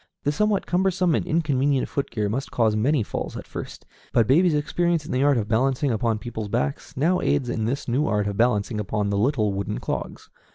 [0.23, 4.55] This somewhat cumbersome and inconvenient foot gear must cause many falls at first, but baby's
[4.55, 8.25] experience in the art of balancing upon people's backs now aids in this new art
[8.25, 10.31] of balancing upon the little wooden clogs.